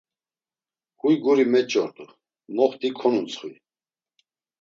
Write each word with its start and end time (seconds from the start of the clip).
Huy 0.99 1.13
guri 1.23 1.45
meç̌ordu 1.51 2.05
moxt̆i 2.55 2.89
konumtsxvi. 2.99 3.51